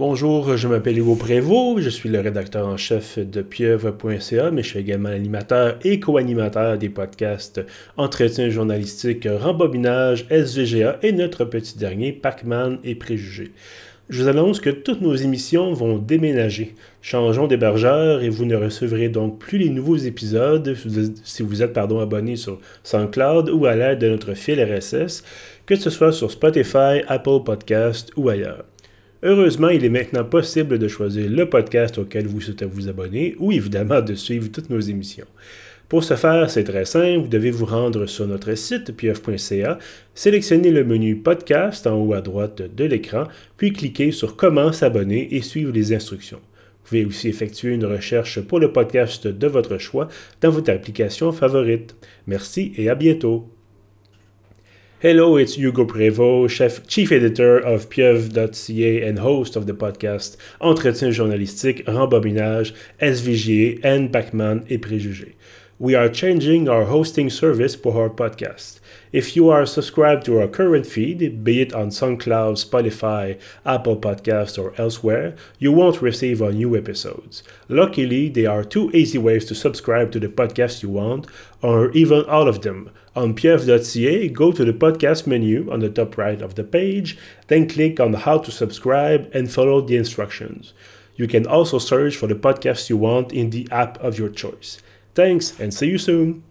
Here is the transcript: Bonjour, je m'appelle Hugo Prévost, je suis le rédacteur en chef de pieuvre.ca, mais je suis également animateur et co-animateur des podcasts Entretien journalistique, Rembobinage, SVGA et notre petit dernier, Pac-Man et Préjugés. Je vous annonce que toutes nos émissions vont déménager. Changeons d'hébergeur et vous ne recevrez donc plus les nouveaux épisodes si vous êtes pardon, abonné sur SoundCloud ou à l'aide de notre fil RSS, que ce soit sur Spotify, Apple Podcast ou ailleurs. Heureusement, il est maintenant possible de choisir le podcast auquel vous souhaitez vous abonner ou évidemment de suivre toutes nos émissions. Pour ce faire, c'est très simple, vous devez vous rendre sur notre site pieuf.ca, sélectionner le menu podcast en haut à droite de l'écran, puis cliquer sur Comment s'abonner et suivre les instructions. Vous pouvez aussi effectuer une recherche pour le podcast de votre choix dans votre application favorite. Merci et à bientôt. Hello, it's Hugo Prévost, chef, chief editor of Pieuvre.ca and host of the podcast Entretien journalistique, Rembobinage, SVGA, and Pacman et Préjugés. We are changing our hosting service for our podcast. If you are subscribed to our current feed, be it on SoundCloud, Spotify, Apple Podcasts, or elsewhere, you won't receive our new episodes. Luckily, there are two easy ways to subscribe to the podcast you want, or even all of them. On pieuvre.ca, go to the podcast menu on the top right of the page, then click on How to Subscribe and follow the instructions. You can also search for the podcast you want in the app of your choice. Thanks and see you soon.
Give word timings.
Bonjour, 0.00 0.56
je 0.56 0.66
m'appelle 0.66 0.96
Hugo 0.96 1.14
Prévost, 1.14 1.82
je 1.82 1.90
suis 1.90 2.08
le 2.08 2.20
rédacteur 2.20 2.66
en 2.66 2.78
chef 2.78 3.18
de 3.18 3.42
pieuvre.ca, 3.42 4.50
mais 4.50 4.62
je 4.62 4.68
suis 4.68 4.78
également 4.78 5.10
animateur 5.10 5.78
et 5.84 6.00
co-animateur 6.00 6.78
des 6.78 6.88
podcasts 6.88 7.60
Entretien 7.98 8.48
journalistique, 8.48 9.28
Rembobinage, 9.30 10.24
SVGA 10.30 11.00
et 11.02 11.12
notre 11.12 11.44
petit 11.44 11.76
dernier, 11.76 12.12
Pac-Man 12.12 12.78
et 12.82 12.94
Préjugés. 12.94 13.52
Je 14.08 14.22
vous 14.22 14.28
annonce 14.28 14.58
que 14.58 14.70
toutes 14.70 15.02
nos 15.02 15.14
émissions 15.14 15.74
vont 15.74 15.98
déménager. 15.98 16.74
Changeons 17.02 17.46
d'hébergeur 17.46 18.22
et 18.22 18.30
vous 18.30 18.46
ne 18.46 18.56
recevrez 18.56 19.10
donc 19.10 19.38
plus 19.38 19.58
les 19.58 19.68
nouveaux 19.68 19.98
épisodes 19.98 20.78
si 21.24 21.42
vous 21.42 21.62
êtes 21.62 21.74
pardon, 21.74 22.00
abonné 22.00 22.36
sur 22.36 22.58
SoundCloud 22.84 23.50
ou 23.50 23.66
à 23.66 23.76
l'aide 23.76 23.98
de 23.98 24.08
notre 24.08 24.32
fil 24.32 24.62
RSS, 24.62 25.24
que 25.66 25.76
ce 25.76 25.90
soit 25.90 26.12
sur 26.12 26.30
Spotify, 26.30 27.02
Apple 27.06 27.42
Podcast 27.44 28.12
ou 28.16 28.30
ailleurs. 28.30 28.64
Heureusement, 29.22 29.68
il 29.68 29.84
est 29.84 29.90
maintenant 29.90 30.24
possible 30.24 30.78
de 30.78 30.88
choisir 30.88 31.28
le 31.28 31.48
podcast 31.48 31.98
auquel 31.98 32.26
vous 32.26 32.40
souhaitez 32.40 32.64
vous 32.64 32.88
abonner 32.88 33.36
ou 33.38 33.52
évidemment 33.52 34.00
de 34.00 34.14
suivre 34.14 34.48
toutes 34.50 34.70
nos 34.70 34.80
émissions. 34.80 35.26
Pour 35.90 36.04
ce 36.04 36.14
faire, 36.14 36.48
c'est 36.48 36.64
très 36.64 36.84
simple, 36.84 37.22
vous 37.22 37.28
devez 37.28 37.50
vous 37.50 37.66
rendre 37.66 38.06
sur 38.06 38.26
notre 38.26 38.54
site 38.54 38.96
pieuf.ca, 38.96 39.78
sélectionner 40.14 40.70
le 40.70 40.84
menu 40.84 41.16
podcast 41.16 41.86
en 41.86 41.96
haut 41.96 42.14
à 42.14 42.20
droite 42.20 42.62
de 42.62 42.84
l'écran, 42.84 43.24
puis 43.56 43.72
cliquer 43.72 44.12
sur 44.12 44.36
Comment 44.36 44.72
s'abonner 44.72 45.34
et 45.34 45.42
suivre 45.42 45.72
les 45.72 45.92
instructions. 45.92 46.38
Vous 46.38 46.88
pouvez 46.88 47.04
aussi 47.04 47.28
effectuer 47.28 47.74
une 47.74 47.84
recherche 47.84 48.40
pour 48.40 48.60
le 48.60 48.72
podcast 48.72 49.26
de 49.26 49.46
votre 49.48 49.78
choix 49.78 50.08
dans 50.40 50.50
votre 50.50 50.70
application 50.70 51.32
favorite. 51.32 51.94
Merci 52.26 52.72
et 52.76 52.88
à 52.88 52.94
bientôt. 52.94 53.50
Hello, 55.02 55.38
it's 55.38 55.54
Hugo 55.54 55.86
Prévost, 55.86 56.50
chef, 56.50 56.86
chief 56.86 57.10
editor 57.10 57.56
of 57.56 57.88
Pieuvre.ca 57.88 59.08
and 59.08 59.18
host 59.18 59.56
of 59.56 59.64
the 59.64 59.72
podcast 59.72 60.36
Entretien 60.60 61.10
journalistique, 61.10 61.82
Rembobinage, 61.86 62.74
SVGA, 63.00 63.82
and 63.82 64.10
Pacman 64.12 64.62
et 64.68 64.76
Préjugés. 64.76 65.36
We 65.80 65.94
are 65.94 66.10
changing 66.10 66.68
our 66.68 66.84
hosting 66.84 67.30
service 67.30 67.74
for 67.74 68.02
our 68.02 68.10
podcast. 68.10 68.80
If 69.12 69.34
you 69.34 69.48
are 69.48 69.64
subscribed 69.64 70.26
to 70.26 70.38
our 70.38 70.46
current 70.46 70.84
feed, 70.84 71.42
be 71.42 71.62
it 71.62 71.72
on 71.72 71.88
SoundCloud, 71.88 72.62
Spotify, 72.62 73.40
Apple 73.64 73.96
Podcasts, 73.96 74.62
or 74.62 74.74
elsewhere, 74.76 75.34
you 75.58 75.72
won't 75.72 76.02
receive 76.02 76.42
our 76.42 76.52
new 76.52 76.76
episodes. 76.76 77.42
Luckily, 77.66 78.28
there 78.28 78.50
are 78.50 78.62
two 78.62 78.90
easy 78.90 79.16
ways 79.16 79.46
to 79.46 79.54
subscribe 79.54 80.12
to 80.12 80.20
the 80.20 80.28
podcast 80.28 80.82
you 80.82 80.90
want, 80.90 81.26
or 81.62 81.90
even 81.92 82.26
all 82.26 82.46
of 82.46 82.60
them. 82.60 82.90
On 83.16 83.32
pieuvre.ca, 83.32 84.28
go 84.28 84.52
to 84.52 84.66
the 84.66 84.74
podcast 84.74 85.26
menu 85.26 85.72
on 85.72 85.80
the 85.80 85.88
top 85.88 86.18
right 86.18 86.42
of 86.42 86.56
the 86.56 86.64
page, 86.64 87.16
then 87.46 87.66
click 87.66 87.98
on 87.98 88.12
How 88.12 88.36
to 88.36 88.50
Subscribe 88.50 89.30
and 89.32 89.50
follow 89.50 89.80
the 89.80 89.96
instructions. 89.96 90.74
You 91.16 91.26
can 91.26 91.46
also 91.46 91.78
search 91.78 92.18
for 92.18 92.26
the 92.26 92.34
podcast 92.34 92.90
you 92.90 92.98
want 92.98 93.32
in 93.32 93.48
the 93.48 93.66
app 93.70 93.96
of 94.00 94.18
your 94.18 94.28
choice. 94.28 94.76
Thanks 95.20 95.60
and 95.60 95.74
see 95.74 95.90
you 95.90 95.98
soon. 95.98 96.42